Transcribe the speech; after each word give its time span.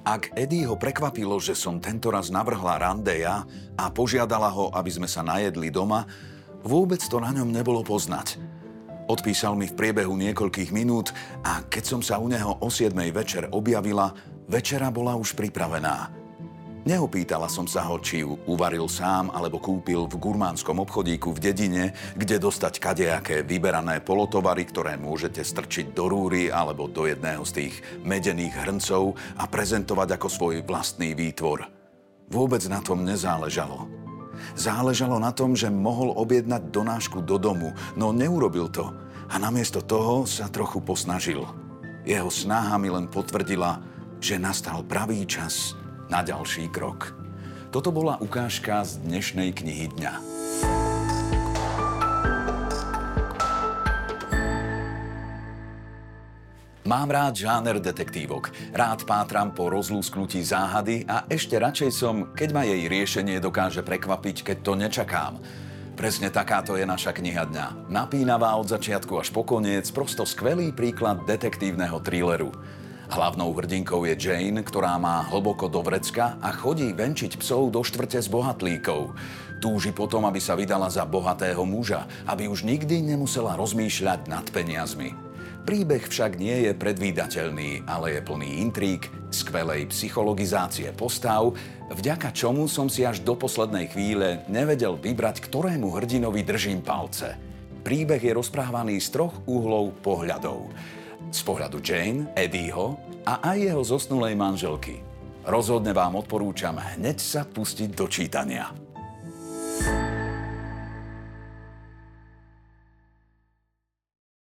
Ak 0.00 0.32
Eddie 0.32 0.64
ho 0.64 0.80
prekvapilo, 0.80 1.36
že 1.36 1.52
som 1.52 1.76
tentoraz 1.76 2.32
navrhla 2.32 2.80
randeja 2.80 3.44
a 3.76 3.84
požiadala 3.92 4.48
ho, 4.48 4.72
aby 4.72 4.88
sme 4.88 5.04
sa 5.04 5.20
najedli 5.20 5.68
doma, 5.68 6.08
vôbec 6.64 7.00
to 7.04 7.20
na 7.20 7.32
ňom 7.36 7.52
nebolo 7.52 7.84
poznať. 7.84 8.40
Odpísal 9.10 9.58
mi 9.58 9.66
v 9.66 9.76
priebehu 9.76 10.14
niekoľkých 10.14 10.70
minút 10.70 11.10
a 11.42 11.66
keď 11.66 11.84
som 11.84 12.00
sa 12.00 12.22
u 12.22 12.30
neho 12.30 12.62
o 12.62 12.68
7 12.70 12.94
večer 13.10 13.50
objavila, 13.50 14.14
večera 14.46 14.88
bola 14.88 15.18
už 15.18 15.34
pripravená. 15.34 16.19
Neopýtala 16.80 17.44
som 17.44 17.68
sa 17.68 17.84
ho, 17.92 18.00
či 18.00 18.24
ju 18.24 18.40
uvaril 18.48 18.88
sám 18.88 19.28
alebo 19.36 19.60
kúpil 19.60 20.08
v 20.08 20.16
gurmánskom 20.16 20.80
obchodíku 20.80 21.36
v 21.36 21.52
dedine, 21.52 21.84
kde 22.16 22.40
dostať 22.40 22.80
kadejaké 22.80 23.36
vyberané 23.44 24.00
polotovary, 24.00 24.64
ktoré 24.64 24.96
môžete 24.96 25.44
strčiť 25.44 25.92
do 25.92 26.08
rúry 26.08 26.48
alebo 26.48 26.88
do 26.88 27.04
jedného 27.04 27.44
z 27.44 27.52
tých 27.52 27.74
medených 28.00 28.64
hrncov 28.64 29.12
a 29.36 29.44
prezentovať 29.44 30.16
ako 30.16 30.28
svoj 30.32 30.54
vlastný 30.64 31.12
výtvor. 31.12 31.68
Vôbec 32.32 32.64
na 32.72 32.80
tom 32.80 33.04
nezáležalo. 33.04 33.84
Záležalo 34.56 35.20
na 35.20 35.36
tom, 35.36 35.52
že 35.52 35.68
mohol 35.68 36.16
objednať 36.16 36.72
donášku 36.72 37.20
do 37.28 37.36
domu, 37.36 37.76
no 37.92 38.08
neurobil 38.16 38.72
to 38.72 38.88
a 39.28 39.36
namiesto 39.36 39.84
toho 39.84 40.24
sa 40.24 40.48
trochu 40.48 40.80
posnažil. 40.80 41.44
Jeho 42.08 42.32
snaha 42.32 42.80
mi 42.80 42.88
len 42.88 43.04
potvrdila, 43.04 43.84
že 44.16 44.40
nastal 44.40 44.80
pravý 44.80 45.28
čas 45.28 45.76
na 46.10 46.26
ďalší 46.26 46.68
krok. 46.68 47.14
Toto 47.70 47.94
bola 47.94 48.18
ukážka 48.18 48.82
z 48.82 48.98
dnešnej 49.06 49.54
knihy 49.54 49.94
dňa. 49.94 50.14
Mám 56.90 57.14
rád 57.14 57.38
žáner 57.38 57.78
detektívok. 57.78 58.50
Rád 58.74 59.06
pátram 59.06 59.54
po 59.54 59.70
rozlúsknutí 59.70 60.42
záhady 60.42 61.06
a 61.06 61.22
ešte 61.30 61.54
radšej 61.54 61.90
som, 61.94 62.34
keď 62.34 62.48
ma 62.50 62.66
jej 62.66 62.90
riešenie 62.90 63.38
dokáže 63.38 63.86
prekvapiť, 63.86 64.42
keď 64.42 64.56
to 64.66 64.72
nečakám. 64.74 65.38
Presne 65.94 66.34
takáto 66.34 66.74
je 66.74 66.82
naša 66.82 67.14
kniha 67.14 67.46
dňa. 67.46 67.66
Napínavá 67.86 68.58
od 68.58 68.66
začiatku 68.66 69.22
až 69.22 69.30
po 69.30 69.46
koniec, 69.46 69.86
prosto 69.94 70.26
skvelý 70.26 70.74
príklad 70.74 71.22
detektívneho 71.30 72.02
thrilleru. 72.02 72.50
Hlavnou 73.10 73.50
hrdinkou 73.58 74.06
je 74.06 74.14
Jane, 74.14 74.62
ktorá 74.62 74.94
má 74.94 75.26
hlboko 75.26 75.66
do 75.66 75.82
vrecka 75.82 76.38
a 76.38 76.54
chodí 76.54 76.94
venčiť 76.94 77.42
psov 77.42 77.74
do 77.74 77.82
štvrte 77.82 78.22
s 78.22 78.30
bohatlíkov. 78.30 79.18
Túži 79.58 79.90
potom, 79.90 80.30
aby 80.30 80.38
sa 80.38 80.54
vydala 80.54 80.86
za 80.86 81.02
bohatého 81.02 81.58
muža, 81.66 82.06
aby 82.30 82.46
už 82.46 82.62
nikdy 82.62 83.02
nemusela 83.02 83.58
rozmýšľať 83.58 84.30
nad 84.30 84.46
peniazmi. 84.54 85.10
Príbeh 85.66 86.06
však 86.06 86.38
nie 86.38 86.70
je 86.70 86.72
predvídateľný, 86.72 87.82
ale 87.90 88.14
je 88.14 88.20
plný 88.22 88.62
intrík, 88.62 89.10
skvelej 89.34 89.90
psychologizácie 89.90 90.94
postav, 90.94 91.50
vďaka 91.90 92.30
čomu 92.30 92.70
som 92.70 92.86
si 92.86 93.02
až 93.02 93.26
do 93.26 93.34
poslednej 93.34 93.90
chvíle 93.90 94.46
nevedel 94.46 94.94
vybrať, 94.94 95.42
ktorému 95.50 95.98
hrdinovi 95.98 96.46
držím 96.46 96.78
palce. 96.86 97.34
Príbeh 97.82 98.22
je 98.22 98.38
rozprávaný 98.38 99.02
z 99.02 99.18
troch 99.18 99.34
uhlov 99.50 99.98
pohľadov 99.98 100.70
z 101.30 101.40
pohľadu 101.46 101.78
Jane, 101.78 102.30
Eddieho 102.34 102.98
a 103.24 103.54
aj 103.54 103.58
jeho 103.58 103.82
zosnulej 103.86 104.34
manželky. 104.34 105.00
Rozhodne 105.46 105.96
vám 105.96 106.20
odporúčam 106.20 106.76
hneď 106.76 107.16
sa 107.16 107.42
pustiť 107.48 107.90
do 107.96 108.06
čítania. 108.10 108.74